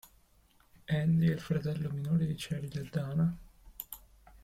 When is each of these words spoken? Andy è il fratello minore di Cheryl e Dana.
Andy 0.89 1.27
è 1.27 1.31
il 1.33 1.39
fratello 1.39 1.91
minore 1.91 2.25
di 2.25 2.33
Cheryl 2.33 2.75
e 2.75 2.89
Dana. 2.89 3.37